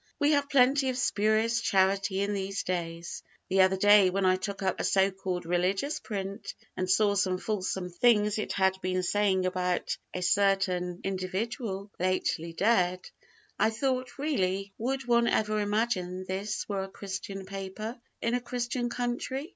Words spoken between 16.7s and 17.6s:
a Christian